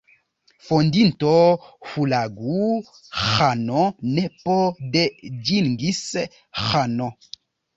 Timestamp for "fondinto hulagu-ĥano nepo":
0.67-4.57